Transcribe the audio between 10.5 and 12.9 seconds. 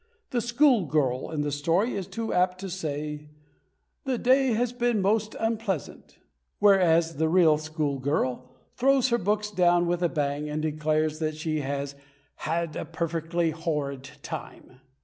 declares that she has "had a